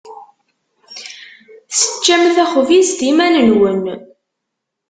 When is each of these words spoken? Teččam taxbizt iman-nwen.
Teččam 1.79 2.23
taxbizt 2.35 2.99
iman-nwen. 3.09 3.81